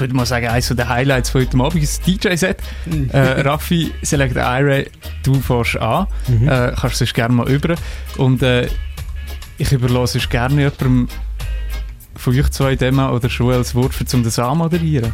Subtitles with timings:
[0.00, 2.56] ich würde mal sagen, eines der Highlights von heute Abend ist das DJ-Set.
[2.86, 3.10] Mhm.
[3.10, 4.84] äh, Raffi, Select Ira,
[5.22, 6.48] du fährst an, mhm.
[6.48, 7.74] äh, kannst sonst gerne mal über.
[8.16, 8.68] Und äh,
[9.58, 11.08] ich überlasse es gerne jemandem
[12.16, 15.12] von euch zwei Demo oder schon als Wort für zum das anmoderieren.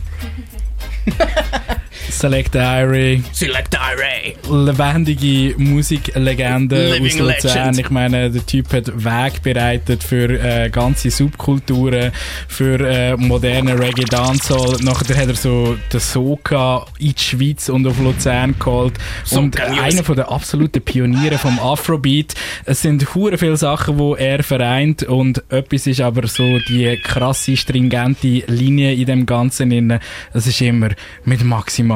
[2.11, 3.23] Select Diary.
[3.33, 4.37] Select Diary.
[4.51, 7.57] Lebendige Musiklegende Living aus Luzern.
[7.75, 7.79] Legend.
[7.79, 12.13] Ich meine, der Typ hat Weg bereitet für äh, ganze Subkulturen,
[12.49, 14.77] für äh, moderne Reggae Dancehall.
[14.81, 18.95] Nachher hat er so den Soca in die Schweiz und auf Luzern geholt.
[19.33, 19.85] und Soca Music.
[19.85, 22.35] einer von der absoluten Pioniere vom Afrobeat.
[22.65, 27.57] Es sind hure viele Sachen, wo er vereint und etwas ist aber so die krasse,
[27.57, 30.01] stringente Linie in dem Ganzen.
[30.33, 30.91] Es ist immer
[31.25, 31.45] mit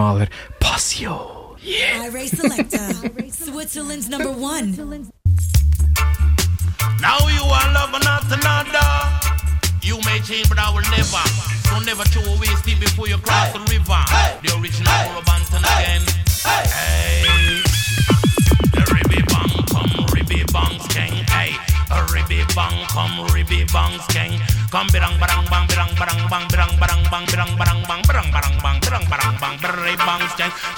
[0.00, 0.28] maximaler
[0.60, 1.18] Passion.
[1.60, 4.72] Iray Selector, Switzerland's number one.
[7.00, 8.88] Now you are loving not another.
[9.82, 11.24] You may change, but I will never.
[11.68, 14.00] So never throw away steep before you cross the river.
[14.42, 15.20] The original hey.
[15.28, 16.02] Banton again.
[16.44, 17.62] Hey.
[18.72, 21.28] The ribby bang come, ribby bang skeng.
[21.28, 21.52] Hey.
[21.90, 24.59] A ribby bang come, ribby bang skeng.
[24.70, 28.54] Come birang barang bang birang barang bang birang barang bang birang barang bang birang barang
[28.62, 30.20] bang birang barang bang birang bang.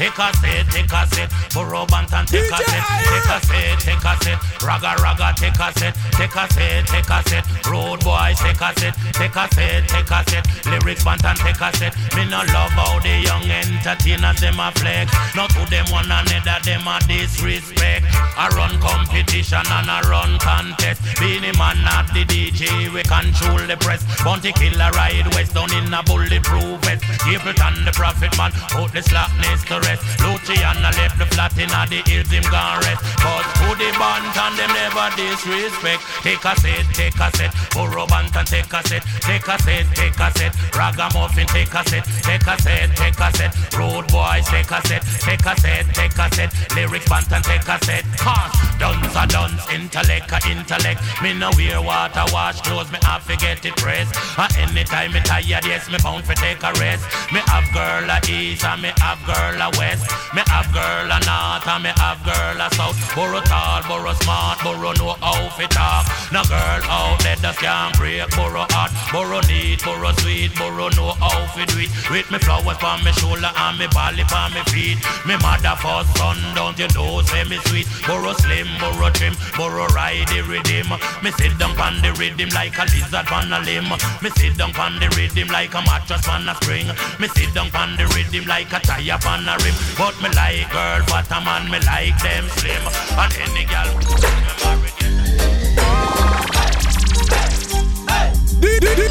[0.01, 1.29] Take a set, take a set.
[1.53, 4.39] Burro Banton, take a set, take a set, take a set.
[4.65, 7.45] Raga raga, take a set, take a set, take a set.
[7.69, 10.45] Road boys, take a set, take a set, take a set.
[10.65, 11.93] Lyrics Banton, take a set.
[12.17, 15.13] Me no love how the young entertainers them a flex.
[15.37, 18.07] Not to them one another, them a disrespect.
[18.41, 21.05] I run competition and I run contest.
[21.21, 24.03] Beenie Man not the DJ, we control the press.
[24.25, 27.03] Bounty killer ride west down in a bulletproof vest.
[27.23, 30.03] Capleton the prophet man, put the slackness to rest.
[30.23, 33.03] Luciano left the flat in a the hills him gone rest.
[33.23, 36.03] But to the band and them never disrespect.
[36.23, 37.53] Take a set, take a set.
[37.71, 40.53] Burro Banton take a set, take a set, take a set.
[40.75, 43.53] Ragamuffin take a set, take a set, take a set.
[43.79, 46.51] Road boys take a set, take a set, take a set.
[46.75, 48.05] Lyrics Banton take a set.
[48.19, 51.01] Cause dance a dance, intellect a intellect.
[51.23, 54.15] Me no wear water wash clothes, me have to get it pressed.
[54.39, 57.05] And anytime me tired, yes, me bound for take a rest.
[57.33, 60.11] Me have girl a east and me have girl a west.
[60.35, 62.99] Me have girl a north and me have girl a south.
[63.15, 66.07] Burrow tall, burrow smart, burrow know how fi talk.
[66.33, 68.29] No girl out there just can't break.
[68.31, 71.91] Burrow hot, burrow neat, burrow sweet, burrow know how fi do it.
[72.11, 74.99] With me flowers on me shoulder and me bally on me feet.
[75.27, 77.87] Me mother for son, don't you know say me sweet.
[78.07, 80.89] Burrow slim, burrow trim, burrow ride the rhythm.
[81.23, 83.91] Me sit down on the rhythm like a lizard on a limb.
[84.23, 86.89] Me sit down on the rhythm like a mattress on a spring.
[87.21, 89.77] Me sit down on the rhythm like a tire on a rim.
[89.99, 92.83] But me like girl, but a man me like them slim.
[93.21, 94.22] And any girl.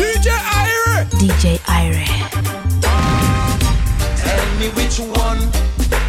[0.02, 1.06] DJ Iray.
[1.20, 2.08] DJ Iray.
[4.18, 5.42] Tell me which one,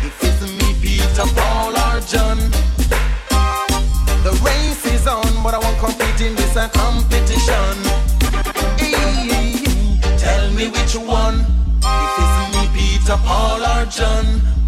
[0.05, 2.39] if it's me, Peter, Paul, or John.
[4.25, 7.77] The race is on, but I won't compete in this a competition.
[8.79, 9.61] Hey,
[10.19, 11.45] tell me which one,
[11.83, 14.62] if it's me, Peter, Paul, or John.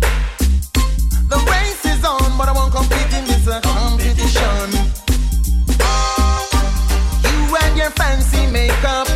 [8.66, 9.08] Makeup,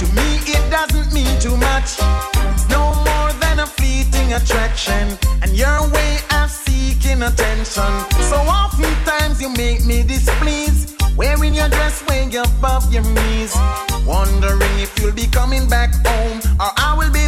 [0.00, 1.88] to me it doesn't mean too much.
[2.68, 5.04] No more than a fleeting attraction,
[5.42, 7.92] and your way of seeking attention.
[8.30, 13.52] So oftentimes you make me displeased, wearing your dress way above your knees.
[14.06, 17.27] Wondering if you'll be coming back home, or I will be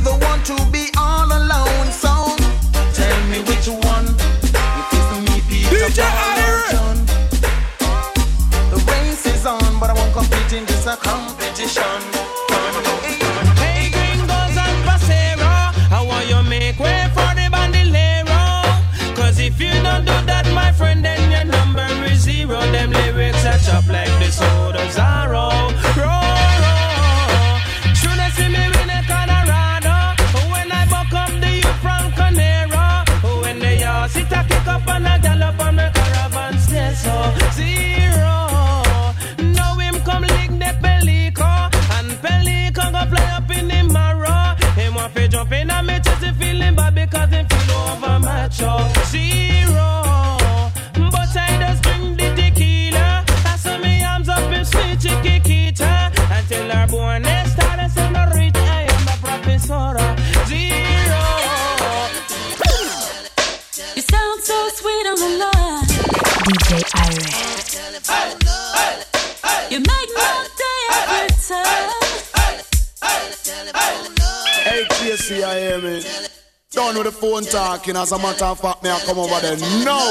[77.00, 79.56] With the phone talking, as a matter of fact, me I come over there.
[79.82, 80.04] No,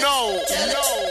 [0.00, 0.40] no,
[0.72, 1.06] no.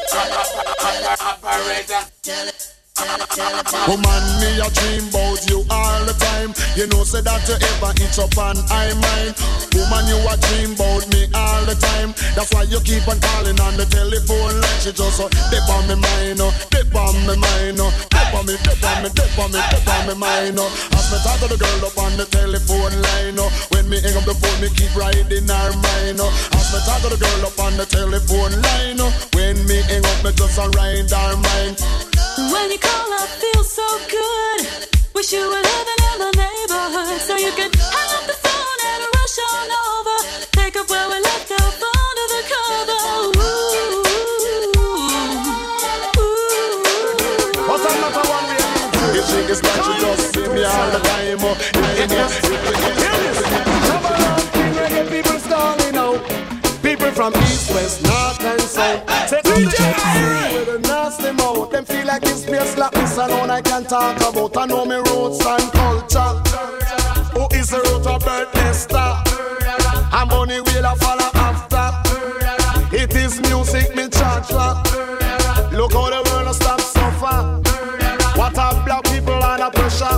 [2.95, 6.55] Woman, me a dream about you all the time.
[6.79, 9.35] You know, say that you ever itch up and I mind.
[9.75, 12.15] Woman, you a dream about me all the time.
[12.33, 15.83] That's why you keep on calling on the telephone like she just uh, dip on
[15.91, 19.37] me mind, uh, dip on me mind, uh, dip on me, dip on me, dip
[19.43, 20.55] on me, dip on me mind.
[20.55, 20.95] Uh.
[20.95, 24.15] As me talk to the girl up on the telephone line, uh, when me hang
[24.15, 26.23] up the phone, me keep riding her mind.
[26.23, 26.31] Uh.
[26.55, 30.05] As me talk to the girl up on the telephone line, uh, when me hang
[30.07, 32.04] up, me just a ride her mind.
[32.37, 34.89] When you call, I feel so good.
[35.13, 35.94] Wish you were living
[63.95, 64.57] talk about.
[64.57, 66.31] I know me roots and culture.
[67.35, 69.09] Who is the root of birth Esther?
[70.11, 71.87] I'm Bunny Wailer follow after.
[72.95, 74.51] It is music me charge.
[75.77, 77.37] Look how the world stop suffer.
[78.39, 80.17] What a black people under pressure.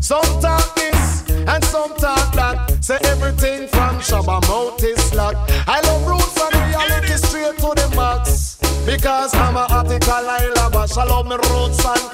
[0.00, 2.56] Some talk this and some talk that.
[2.80, 5.50] Say everything from Shabba mouth is locked.
[5.68, 8.58] I love roots and reality straight to the max.
[8.86, 10.74] Because I'm a article I love.
[10.74, 12.11] I love me roots and.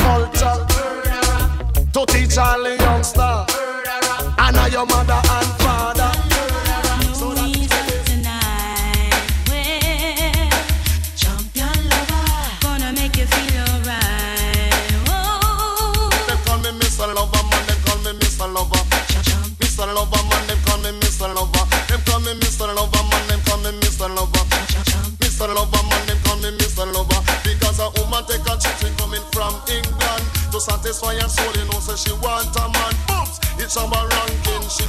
[1.99, 3.45] To teach all the youngster.
[4.39, 5.58] And your mother and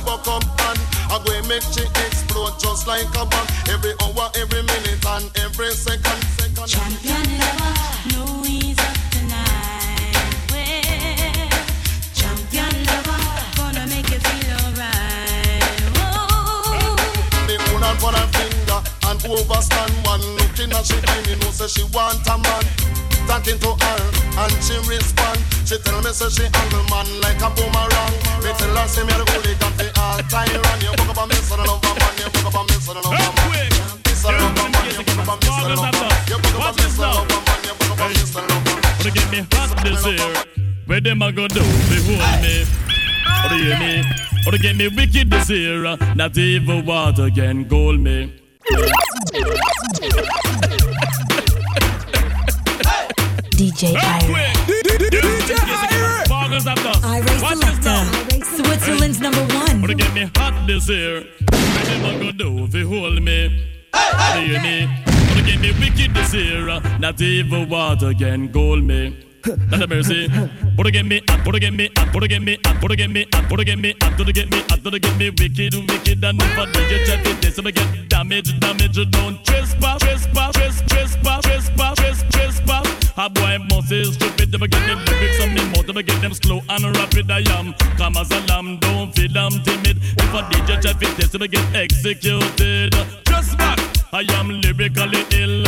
[0.09, 0.79] buck up and
[1.13, 3.47] I go make she explode just like a bomb.
[3.69, 6.21] Every hour, every minute, and every second.
[6.33, 6.65] second.
[6.65, 7.73] Champion lover,
[8.09, 10.17] know he's up tonight.
[10.49, 11.49] Well,
[12.17, 13.21] champion lover,
[13.57, 15.77] gonna make you feel alright.
[16.01, 16.97] Oh.
[17.45, 21.67] Me her for her finger and overstand one looking at she eye me know say
[21.67, 22.65] she want a man
[23.29, 24.01] talking to her
[24.41, 28.75] and she respond she tell me say she handle man like a boomerang me tell
[28.75, 31.35] her say me a the hooligan fi all time run you walk up on me
[31.35, 33.71] son of a man you walk up on me son of a man
[34.15, 36.55] son of a man you walk up on me son of a man you walk
[36.55, 38.63] up on me son of a man you walk up on me son of a
[38.63, 40.33] man Wanna get me hot this year.
[40.85, 41.61] Where them a go do?
[41.89, 42.65] Behold me.
[43.43, 44.03] Wanna hear me?
[44.45, 45.95] Wanna get me wicked this year.
[46.15, 48.33] Not even water can cool me.
[53.55, 54.58] DJ Iray.
[56.59, 58.03] DJ Iray Watch this now.
[58.03, 58.63] Selector.
[58.63, 59.81] Switzerland's number one.
[59.81, 61.23] Wanna get me hot this year.
[61.51, 62.67] Where them a go do?
[62.67, 63.65] Behold me.
[63.93, 64.87] Wanna hear me?
[65.29, 66.81] Wanna get me wicked this year.
[66.99, 69.28] Not even water can cool me.
[69.45, 70.27] Not a mercy.
[70.77, 73.25] Wanna get me hot, wanna get me hot, wanna get me hot, wanna get me
[73.33, 76.41] hot, wanna get me hot, wanna get me hot, wanna get me wicked, wicked, and
[76.41, 80.85] if I do you check it, this I'ma get damage, damage, don't trespass, trespass, trespass,
[80.87, 83.11] trespass, trespass, trespass, trespass.
[83.17, 86.33] A boy must is stupid, I'ma get the lyrics on me mouth, I'ma get them
[86.33, 89.97] slow and rapid, I am calm as a lamb, don't feel I'm timid.
[90.01, 92.95] If I DJ check it, this I'ma get executed.
[93.57, 93.78] Back.
[94.11, 95.63] I am lyrically ill.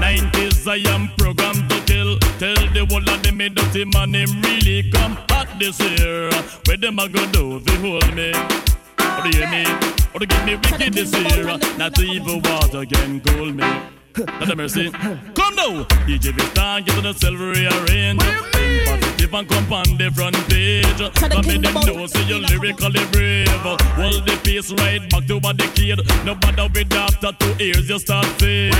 [0.00, 2.18] 90s, I am programmed to kill.
[2.38, 6.30] Tell the whole of them, me dirty man, him really come hot this year.
[6.66, 8.32] Where them a go do they hold me?
[8.32, 9.66] Or do you me?
[10.14, 11.44] Or to give me wicked this year?
[11.76, 13.68] Not even water can cool me.
[14.16, 14.90] Not a mercy.
[14.90, 18.51] Come now, DJ Vistan, get to the silver rearrange.
[18.86, 21.00] Positive and come on the front page.
[21.14, 23.48] Come in them know, say you're lyrically brave.
[23.48, 26.00] Hold the pace right back to a decade.
[26.24, 28.74] No matter with after two years, you start fade.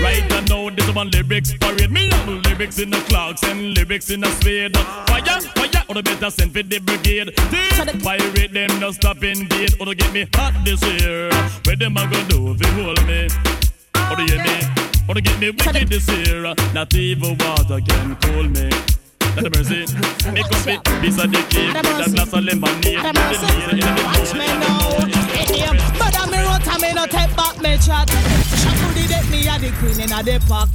[0.00, 1.90] Right now, this one lyrics parade.
[1.90, 4.76] Me have lyrics in the clocks and lyrics in the spade.
[4.76, 7.34] Fire, fire, or the better send for the brigade.
[7.36, 9.74] Think pirate them, no stop invade.
[9.80, 11.30] Or to get me hot this year.
[11.64, 13.28] Where them a go do if you hold me?
[14.10, 14.60] Or do you hear me?
[15.08, 16.54] Or to get me wicked this year.
[16.72, 18.70] Not even water can cool me.
[19.38, 19.86] A mercy.
[20.32, 21.38] Make up it, of the
[21.78, 22.98] with a glass of lemonade.
[22.98, 23.12] The
[23.70, 24.98] in the Watch me now.
[25.38, 25.76] Idiom.
[25.94, 28.08] But I'm me road me no take back me chat.
[28.08, 30.70] To the deck, me a the queen in the park.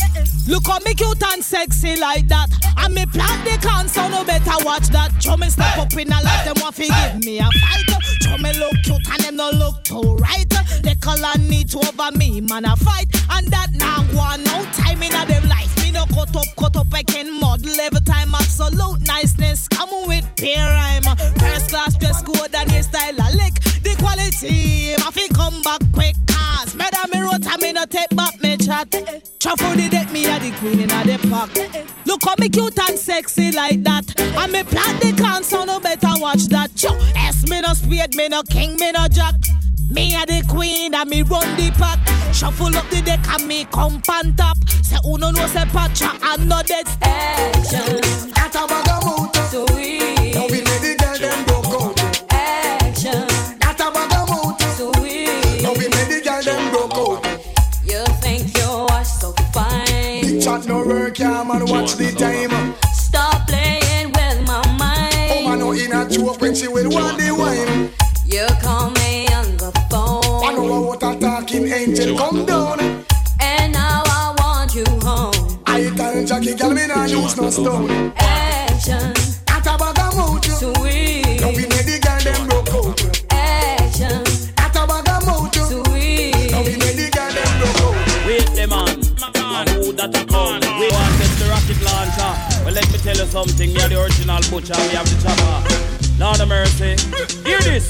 [0.48, 2.48] Look how me cute and sexy like that.
[2.78, 5.12] And me plant the can, so no better watch that.
[5.22, 7.90] Show me step up in a life, them want to give me a fight.
[8.24, 10.48] Show me look cute and them no look too right.
[10.82, 13.12] They color need to over me, man, a fight.
[13.30, 15.73] And that now one no time in a them life.
[15.94, 18.34] No cut up, cut up, I can model every time.
[18.34, 21.04] Absolute niceness, come with peer rhyme.
[21.38, 23.54] First class dress code and your style a lick.
[23.84, 26.16] The quality, I fi come back quick.
[26.28, 28.90] Cause me da me wrote and me no take back me chat.
[29.40, 31.52] Truffle the deck, me a the queen a the park.
[32.06, 34.20] Look how me cute and sexy like that.
[34.20, 36.72] And me plant the so no better watch that.
[36.82, 39.36] Yo, S me no spade, me no king, me no jack.
[39.94, 42.00] Me a the queen and me run the pack.
[42.34, 44.58] Shuffle up the deck and me come pan top.
[44.82, 48.00] Say uno no say pacha and no dead action.
[48.36, 49.40] At a bag of motor.
[49.52, 50.00] So we
[50.34, 52.34] Now we let the girl them broke out.
[52.34, 53.24] action.
[53.62, 54.70] At a bag of motor.
[54.78, 55.26] So we
[55.62, 57.26] Now we let the girl them broke out.
[57.86, 60.22] you think you are so fine.
[60.22, 61.66] Big chat no work, yeah man.
[61.68, 62.74] Watch the time.
[62.94, 65.30] Stop playing with my mind.
[65.30, 65.46] Oh mind.
[65.46, 67.92] man, no in a joke when she will want the wine.
[68.26, 68.90] You call
[72.00, 72.80] angel come down.
[73.40, 75.60] and now I want you home.
[75.66, 78.14] I tell Jackie, girl, me nah use no stone.
[78.18, 79.14] Action,
[79.48, 80.52] At a bag of motor.
[80.52, 81.42] sweet.
[81.42, 83.02] Now we let the girl them broke out.
[83.32, 84.24] Action,
[84.58, 85.66] At a bag of motor.
[85.70, 86.52] sweet.
[86.52, 88.26] Now we let the girl them broke out.
[88.26, 88.90] Wait the man,
[89.58, 90.60] and who that a come?
[90.80, 92.32] We want test the rocket launcher.
[92.66, 93.74] Well, let me tell you something.
[93.74, 94.74] Me are the original butcher.
[94.90, 96.20] Me have the chopper.
[96.20, 96.96] Lord of mercy.
[97.48, 97.90] Hear this.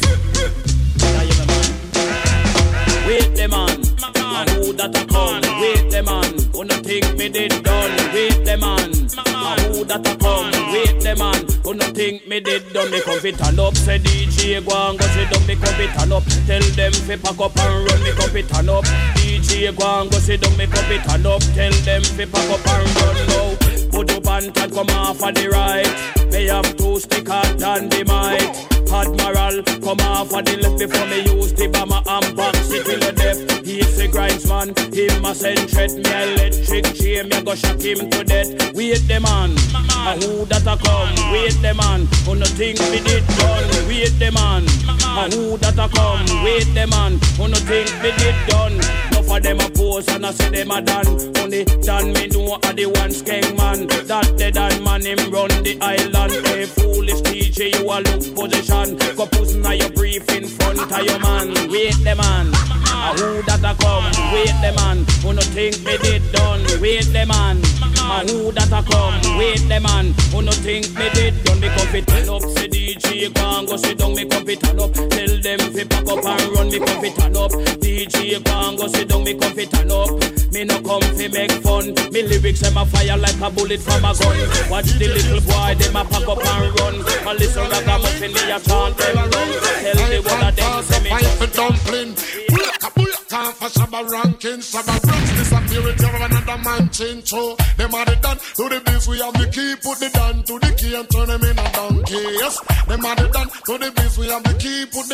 [4.92, 5.42] That a come?
[5.62, 7.92] Wait the man, no think me did done?
[8.14, 10.52] Wait the man, and who that a come?
[10.74, 12.92] Wait the man, no think me did done?
[12.92, 15.48] Me come fit and up, say DJ go and go sit down.
[15.48, 18.04] Me come fit and up, tell them fi pack up and run.
[18.04, 18.84] Me come fit and up,
[19.16, 20.58] DJ go and go sit down.
[20.58, 23.56] Me come fit and up, tell them fi pack up and run now.
[23.92, 26.32] Put up and come off of the right.
[26.32, 28.73] They have two sticker than the mic.
[28.94, 33.12] Admiral, come off of the left before me use the bomber and box it the
[33.12, 33.66] death.
[33.66, 38.10] He's the grinds man, him a send threat me electric chain, me go shock him
[38.12, 38.54] to death.
[38.76, 41.34] Wait the man, a who that a come?
[41.34, 43.66] Wait the man, who no think me did done?
[43.90, 44.64] Wait the man,
[45.02, 46.44] a who that a come?
[46.46, 49.13] Wait the man, who no think me did done?
[49.34, 51.08] Of them a pose and I say them a done.
[51.40, 53.88] Only done me know a the one skeng man.
[53.88, 56.46] That the done man him run the island.
[56.46, 58.96] Hey foolish teacher, you a look position.
[59.18, 61.50] Go pussy now your brief in front of your man.
[61.72, 62.54] Wait the man.
[62.86, 64.06] A who that a come?
[64.38, 65.02] Wait the man.
[65.26, 66.62] Who no think me did done?
[66.80, 67.58] Wait the man.
[68.06, 69.18] A who that a come?
[69.40, 70.14] Wait the man.
[70.30, 71.60] Who no think me did done?
[71.60, 72.44] Me come fit turn up.
[72.54, 74.14] Say DJ and go sit down.
[74.14, 74.94] Me come fit turn up.
[74.94, 76.70] Tell them fi pack up and run.
[76.70, 77.52] Me come fit turn up.
[77.82, 79.23] DJ and go sit down.
[79.24, 80.10] Me come fit turn up.
[80.52, 81.94] Me no come fi make fun.
[82.12, 84.38] Me lyrics them a fire like a bullet from a gun.
[84.70, 86.96] Watch the little boy them a pack up and run.
[87.28, 89.50] And listen ragamuffin me a chant them run.
[89.84, 92.14] Tell the one of them say me Fight for dumpling.
[92.14, 93.04] Booyaka,
[93.54, 94.60] for Shabba ranking.
[94.60, 97.30] Shabba ranks disappear it of another man change.
[97.30, 99.08] So them are the done to the biz.
[99.08, 101.68] We have the key, put the down to the key and turn them in a
[101.72, 102.22] donkey.
[102.38, 104.18] Yes, them are the done to the biz.
[104.18, 105.13] We have the key, put the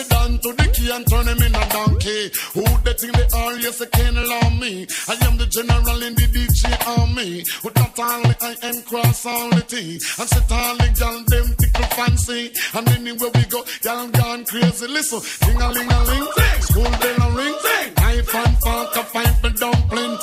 [2.99, 3.55] They think they are?
[3.55, 4.85] Yes, they can't allow me.
[5.07, 7.45] I am the general in the DJ army.
[7.63, 10.01] With not only I am cross all the T.
[10.19, 12.51] And set all the gal them tickle fancy.
[12.73, 14.87] And anywhere we go, y'all gone crazy.
[14.87, 16.27] Listen, ding a ling a ling,
[16.59, 17.55] school bell a ring.
[17.97, 20.17] Knife and fork a fight for dumpling.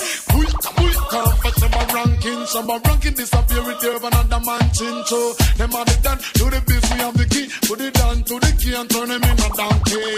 [2.56, 2.80] Ranking.
[2.80, 5.04] Shabba ranking disappear with you another man chin.
[5.06, 6.90] So them are the done to the biz.
[6.92, 9.48] We have the key, put it down to the key and turn them in a
[9.56, 10.16] donkey.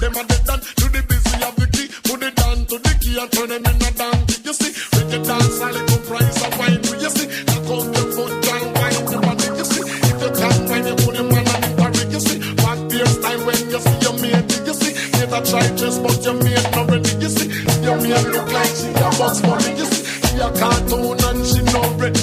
[0.00, 1.24] Them are the done to the biz.
[1.24, 3.90] We have the key, put it down to the key and turn them in a
[3.92, 4.36] donkey.
[4.44, 6.82] You see, reggae dance, a little price of wine.
[6.98, 9.48] You see, knock out your foot, girl, wine your body.
[9.58, 12.02] You see, if you can't wine, you put them on a party.
[12.12, 14.52] You see, back beer style when you see your mate.
[14.66, 14.92] You see,
[15.28, 17.12] a try just but your mate not ready.
[17.20, 17.48] You see,
[17.84, 19.72] your mate look like she a box money.
[19.76, 22.22] You see, she a cartoon and no ready.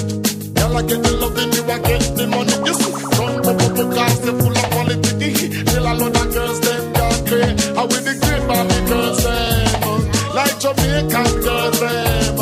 [0.54, 2.54] Girl, I get the loving, you I get the money.
[2.66, 5.64] You see, run up up cars, they full of quality.
[5.64, 7.54] Tell a lot of girls them got great.
[7.76, 12.35] I with the great Barbie girls them, uh, like Jamaican girls them,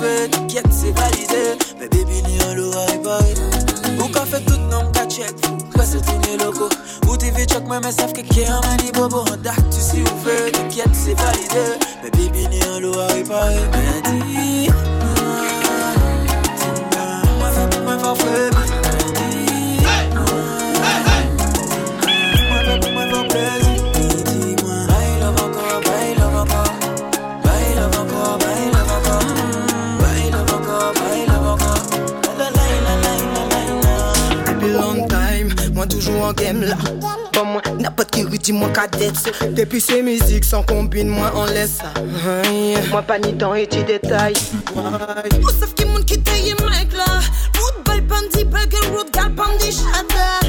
[0.00, 1.58] trouvé, t'inquiète, c'est validé.
[1.78, 3.34] Mais baby, ni un l'aura réparé.
[3.98, 5.34] Ou qu'a fait tout nom qu'a check,
[5.74, 6.68] pas se tourner loco.
[7.08, 9.20] Ou TV check, moi, mais savent que qui un mani bobo.
[9.20, 11.78] En dark, tu si ou fait, t'inquiète, c'est validé.
[12.02, 13.56] Mais baby, ni un l'aura réparé.
[13.72, 14.80] Mais dis, moi,
[17.38, 18.14] moi, moi, moi, moi, moi,
[18.52, 19.39] moi,
[36.00, 36.76] toujours en game là.
[37.32, 38.86] Bon moi, n'importe qui redit moi qu'à
[39.50, 41.78] Depuis ces musiques sans combine, moi en laisse
[42.44, 42.76] Aïe.
[42.90, 44.34] Moi pas ni temps et tu détails
[44.74, 47.04] Moi sauf qui monde qui taille mec là.
[47.58, 50.39] Route balle pandi, bugger route, gal pandi, chatter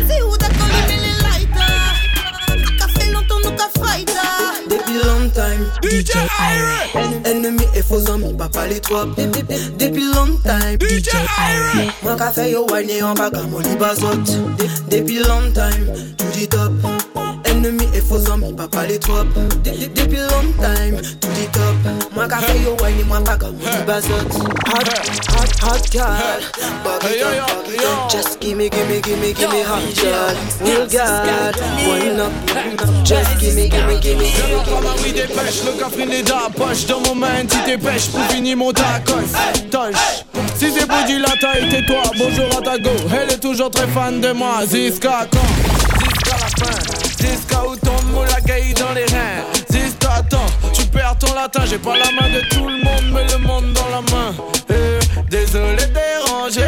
[5.41, 6.89] time, DJ Iray.
[7.25, 9.05] Ennemi et faux amis, papa les trois.
[9.05, 11.09] Depuis long time, DJ.
[12.03, 14.23] Moi qu'a fait yo wine en bas comme oli bazot.
[14.89, 15.85] Depuis long time,
[16.17, 16.71] tout dit top.
[18.51, 19.23] Faux amis, papa les trois.
[19.63, 21.75] Depuis long time, tout dit top.
[22.41, 24.11] Fait yo comme oli bazot.
[24.67, 24.87] Hot,
[25.29, 28.09] hot, hot it up, it up.
[28.09, 30.35] Just gimme, gimme, gimme, gimme hot girl.
[30.63, 30.87] Real
[31.87, 32.31] wine up.
[33.03, 38.23] Just gimme, gimme, gimme, gimme, dépêche, le la poche Dans mon main, si dépêche pour
[38.25, 39.13] finir mon tacos
[40.55, 42.03] si c'est pour du latin et tais-toi.
[42.17, 44.63] Bonjour à ta go, elle est toujours très fan de moi.
[44.65, 45.39] Ziska quand?
[45.99, 46.79] Ziska la fin.
[47.19, 47.91] Ziska où ton
[48.77, 49.43] dans les reins.
[49.69, 51.63] Ziska attends, tu perds ton latin.
[51.65, 54.33] J'ai pas la main de tout le monde mais le monde dans la main.
[54.69, 56.61] Eh, Désolé déranger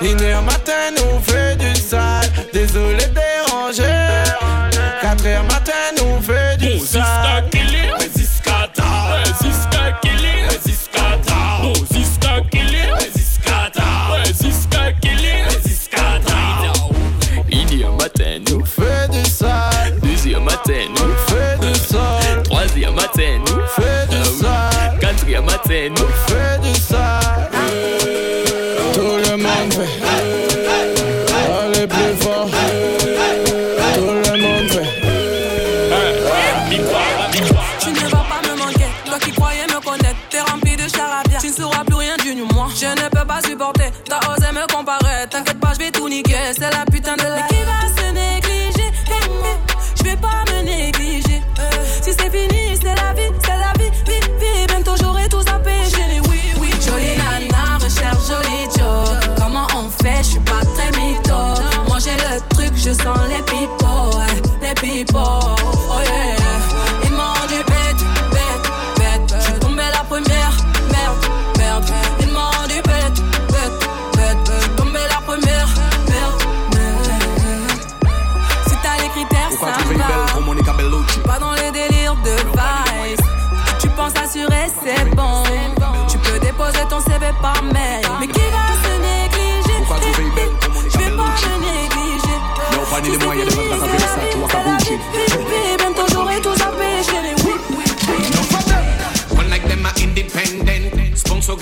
[0.00, 2.28] Une heure matin nous fait du sale.
[2.52, 3.21] Désolé déranger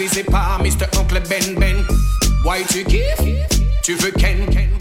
[0.01, 0.87] Sponsorisé par Mr.
[0.99, 1.85] Oncle Ben Ben.
[2.43, 3.21] Why tu kiffes?
[3.83, 4.39] Tu veux Ken?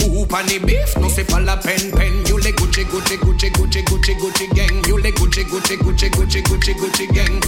[0.07, 0.95] Ou pas les bif?
[1.01, 2.25] Non, c'est pas la peine, peine.
[2.29, 4.87] You les Gucci, Gucci, Gucci, Gucci, Gucci, Gucci gang.
[4.87, 7.41] You les Gucci, Gucci, Gucci, Gucci, Gucci, Gucci gang.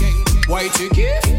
[0.50, 1.32] Why tu kiffes?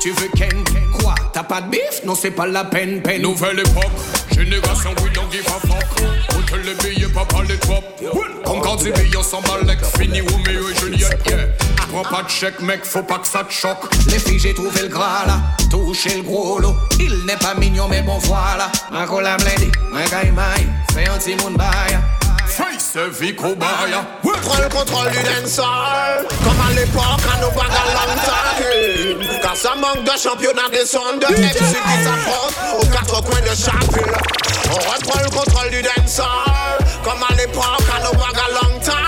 [0.00, 0.64] Tu veux Ken?
[1.00, 1.14] Quoi?
[1.34, 2.00] T'as pas de bif?
[2.06, 3.20] Non, c'est pas la peine, peine.
[3.20, 3.92] Nouvelle époque,
[4.34, 6.38] génération we don't give a fuck.
[6.38, 7.84] Autre les billets, papa les top.
[8.46, 11.73] Encore des billets, on s'emballe, like fini Romeo et Juliette, yeah.
[11.90, 13.94] Prends pas de chèque, mec, faut pas que ça te choque.
[14.06, 16.74] Les filles, j'ai trouvé le gras là, touché le gros lot.
[16.98, 18.70] Il n'est pas mignon, mais bon voilà.
[18.92, 21.98] Un collab blindé, un gaïmaï, fais un petit monde bail.
[22.46, 24.06] Face Vico Baya.
[24.22, 27.64] Prends le contrôle du dancehall Comme à l'époque à nos à
[28.04, 33.40] long Car ça manque de championnat des sons de MC qui s'affrontent aux quatre coins
[33.40, 34.12] de chaque ville
[34.70, 39.03] On reprend le contrôle du dancehall Comme à l'époque à nos bagues à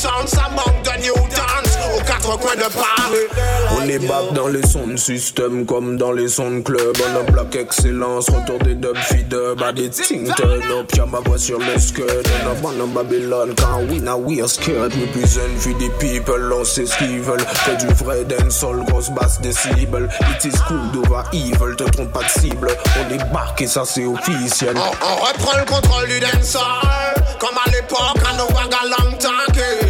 [0.00, 3.28] Ça manque de new dance aux quatre coins de Paris
[3.76, 6.96] On est back dans les sons de système comme dans les sons de club.
[7.06, 9.56] On a plaque excellence, retour des dub fidèles.
[9.58, 12.26] body ting turn up, yeah, my boss, your skirt.
[12.26, 14.94] And up on a Babylon, quand we now we are scared.
[14.94, 17.44] Represent for the people, on c'est ce qu'ils veulent.
[17.66, 20.08] Fais du vrai dancehall, grosse basse décibel.
[20.30, 22.68] It is cool d'over evil, te trompe pas de cible.
[22.98, 24.76] On débarque et ça c'est officiel.
[24.78, 29.89] On, on reprend le contrôle du dancehall Comme à l'époque à nos Car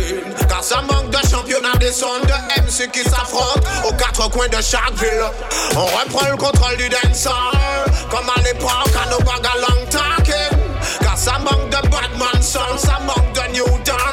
[0.62, 4.92] ça manque de championnat des sons de MC qui s'affrontent Aux quatre coins de chaque
[4.94, 5.24] ville.
[5.76, 8.70] On reprend le contrôle du dancehall Comme à l'époque
[9.02, 10.58] à nos wagas long tanking
[11.00, 14.09] Car ça manque de Batman son Ça manque de New Dance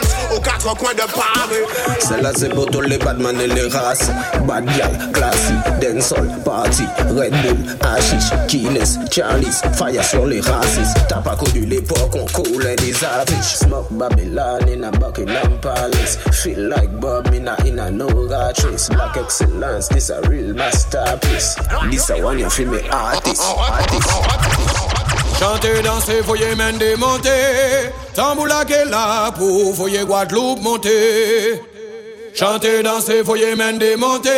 [0.47, 1.99] quatre coins de Paris.
[1.99, 4.09] Celle-là c'est pour tous les badman et les races
[4.47, 10.97] Bad gal, classique, dancehall, party Red Bull, hashish, Guinness, Charlie's Fire sur les racistes.
[11.09, 13.57] T'as pas connu l'époque, on coulait des affiches.
[13.57, 16.17] Smoke Babylon in a Buckingham Palace.
[16.31, 21.55] Feel like Bob in a, in a no Black excellence, this a real masterpiece.
[21.89, 24.56] This a one you feel me artist, artist.
[25.39, 27.29] Chanter, danser, voyez même démonter.
[28.15, 31.61] Tamboula qui est là pour voyez Guadeloupe monter.
[32.33, 34.29] Chanter, danser, voyez même démonter.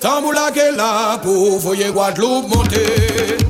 [0.00, 3.47] Tamboula qui est là pour voyez Guadeloupe monter.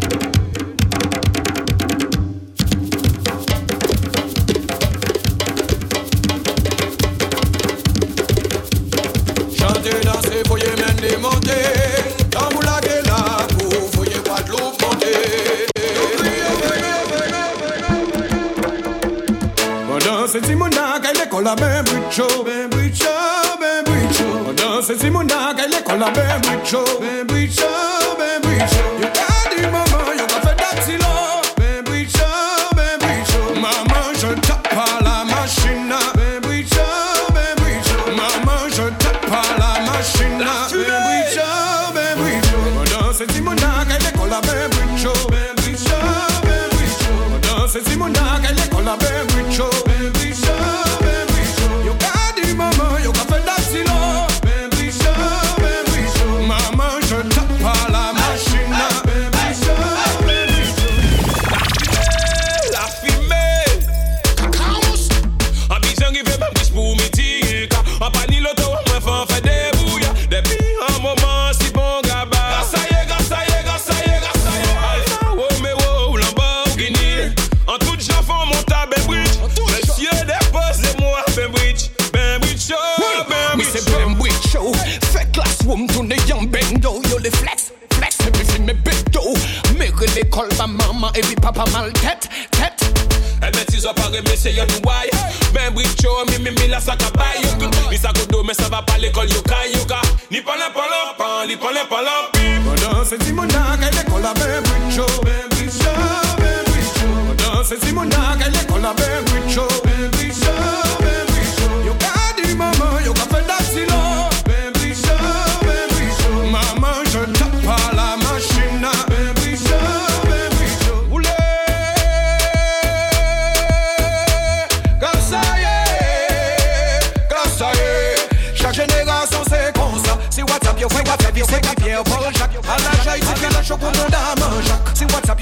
[22.10, 23.06] La ben bricho,
[23.60, 24.24] ben bricho.
[24.46, 27.62] Madame, Simona, est la ben bricho, ben bricho,
[28.18, 28.97] ben bricho.
[99.28, 100.00] Ça va pas l'école yoka yoka.
[100.30, 100.82] Ni pan pan
[101.16, 101.96] pan, ni pan pan
[102.32, 102.64] pip.
[102.64, 105.47] Madame, c'est Simona, qu'elle est la ben bricho,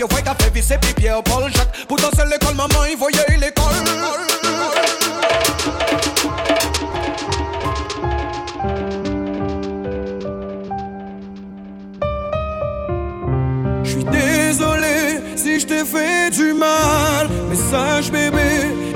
[0.08, 1.86] Si WhatsApp yo fait c'est Pierre Paul Jacques.
[1.88, 3.64] Pourtant c'est l'école, maman, il voyait l'école.
[13.82, 17.28] Je suis désolé si je t'ai fait du mal.
[17.48, 18.38] Mais sache, bébé,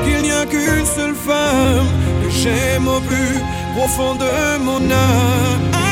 [0.04, 1.86] qu'il n'y a qu'une seule femme
[2.22, 3.40] que j'aime au plus
[3.76, 5.89] profond de mon âme.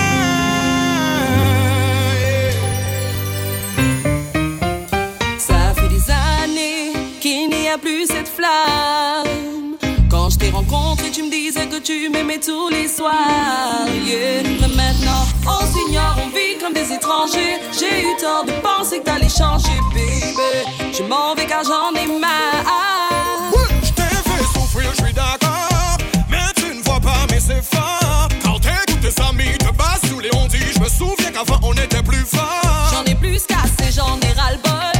[7.68, 9.76] N'y a plus cette flamme.
[10.10, 13.86] Quand je t'ai rencontré, tu me disais que tu m'aimais tous les soirs.
[14.06, 14.42] yeah.
[14.60, 17.58] Mais maintenant, on s'ignore, on vit comme des étrangers.
[17.78, 20.94] J'ai eu tort de penser que t'allais changer, baby.
[20.96, 23.52] Je m'en vais car j'en ai marre.
[23.82, 25.98] Je t'ai fait souffrir, je suis d'accord.
[26.30, 28.28] Mais tu ne vois pas mes efforts.
[28.42, 32.02] Quand t'écoutes tes amis te basent sous les ondits, je me souviens qu'avant on était
[32.02, 32.92] plus fort.
[32.92, 34.97] J'en ai plus cassé, j'en ai ras-le-bol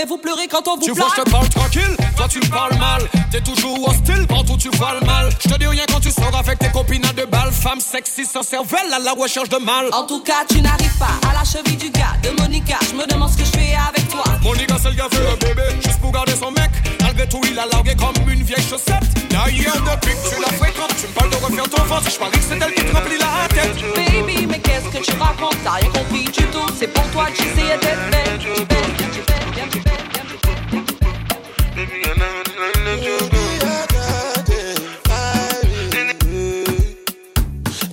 [0.00, 2.48] mais vous pleurez quand on vous Tu vois, je te parle tranquille, toi tu me
[2.48, 3.02] parles mal.
[3.30, 5.28] T'es toujours hostile, partout tu vois le mal.
[5.42, 7.52] Je te dis rien quand tu sors avec tes copines à deux balles.
[7.52, 9.88] Femme sexy sans cervelle à la recherche de mal.
[9.92, 12.78] En tout cas, tu n'arrives pas à la cheville du gars de Monica.
[12.90, 14.24] Je me demande ce que je fais avec toi.
[14.42, 16.70] Monica, c'est le gars fait le bébé, juste pour garder son mec.
[17.02, 19.04] Malgré tout, il a largué comme une vieille chaussette.
[19.28, 22.10] D'ailleurs, depuis que tu la fréquentes, tu me parles de refaire ton ventre.
[22.10, 23.76] Je parie que c'est elle qui te remplit la tête.
[23.96, 25.56] Baby, mais qu'est-ce que tu racontes?
[25.62, 26.68] T'as rien compris du tout.
[26.78, 28.30] C'est pour toi que j'essayais d'être belle.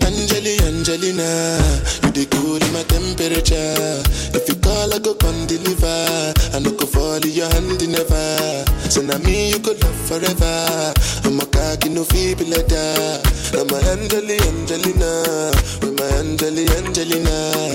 [0.03, 1.55] Angeli, Angelina,
[2.03, 4.03] you the cool in my temperature.
[4.35, 6.33] If you call, I go come deliver.
[6.53, 8.65] I no go fall in your hand never.
[8.91, 10.93] So now me you could love forever.
[11.23, 13.23] I'm a cocky no feeble that.
[13.55, 17.71] I'm a Angeli, Angelina, with my Angeli, Angelina.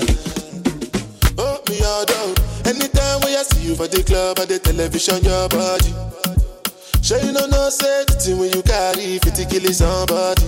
[1.39, 2.52] Oh me all.
[2.65, 5.91] Anytime when I see you for the club or the television, your body.
[7.03, 10.47] Sure you know no thing when you carry 50 kill somebody.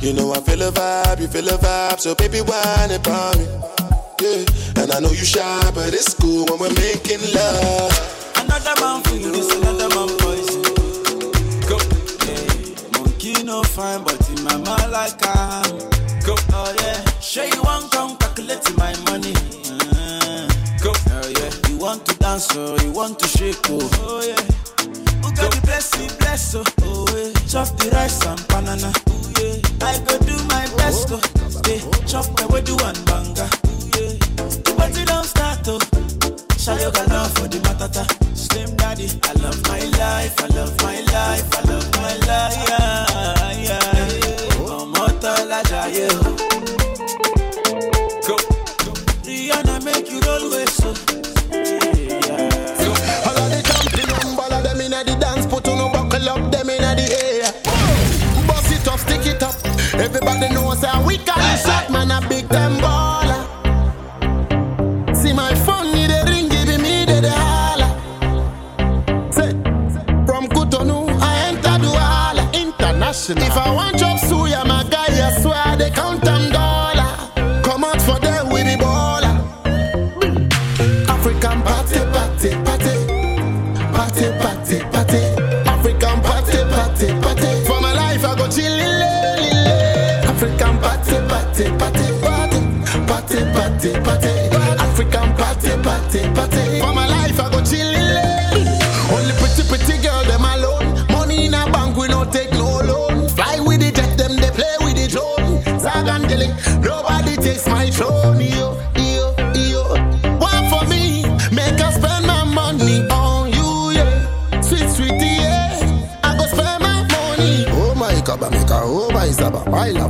[0.00, 3.46] You know I feel a vibe, you feel a vibe, so baby whine about me.
[4.22, 4.44] Yeah,
[4.82, 7.90] and I know you shy, but it's cool when we're making love.
[8.36, 10.62] Another man for you, this another man poison.
[11.66, 11.78] Go.
[12.26, 12.98] Yeah.
[12.98, 15.78] Monkey no fine, but in my mind like I'm.
[16.22, 16.36] Go.
[16.54, 17.02] Oh yeah.
[17.18, 19.34] Sure you want come calculate my money.
[22.32, 23.90] Dance, oh, you want to shake, oh.
[24.00, 24.40] Oh yeah.
[25.22, 26.64] Who got the blessing, bless, oh.
[26.82, 27.32] Oh yeah.
[27.46, 28.90] Chop the rice and banana.
[29.08, 29.86] Oh yeah.
[29.86, 31.20] I go do my best, oh.
[31.20, 31.60] oh.
[31.68, 32.06] Yeah.
[32.06, 33.21] Chop my way do one banga.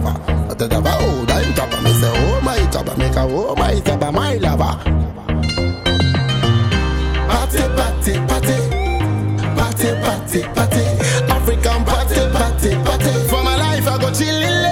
[0.03, 0.55] Lover.
[0.55, 4.79] Atadaba, oh, dime kaba, me say, oh my kaba meka, oh my saba, my lover.
[7.29, 8.57] Party, party, party.
[9.57, 10.83] Party, party, party.
[11.33, 13.13] African party, party, party.
[13.29, 14.67] For my life, I go chillin'.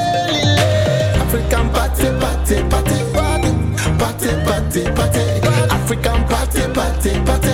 [1.22, 2.98] African party, party, party.
[3.98, 5.24] Party, party, party.
[5.70, 7.49] African party, party, party.